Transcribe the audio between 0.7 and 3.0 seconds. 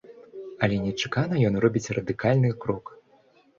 нечакана ён робіць радыкальны крок.